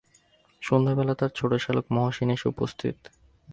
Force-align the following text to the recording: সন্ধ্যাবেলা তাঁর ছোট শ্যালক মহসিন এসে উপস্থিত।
সন্ধ্যাবেলা 0.61 1.13
তাঁর 1.15 1.31
ছোট 1.35 1.51
শ্যালক 1.53 1.85
মহসিন 1.91 2.29
এসে 2.29 2.47
উপস্থিত। 2.49 2.97